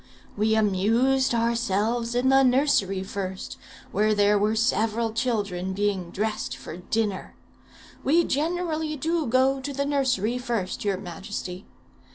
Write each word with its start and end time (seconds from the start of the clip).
We 0.35 0.55
amused 0.55 1.35
ourselves 1.35 2.15
in 2.15 2.29
the 2.29 2.41
nursery 2.41 3.03
first, 3.03 3.57
where 3.91 4.15
there 4.15 4.35
were 4.35 4.55
several 4.55 5.13
children 5.13 5.73
being 5.73 6.09
dressed 6.09 6.57
for 6.57 6.77
dinner. 6.77 7.35
We 8.03 8.23
generally 8.23 8.95
do 8.95 9.27
go 9.27 9.59
to 9.61 9.71
the 9.71 9.85
nursery 9.85 10.39
first, 10.39 10.83
your 10.83 10.97
majesty. 10.97 11.67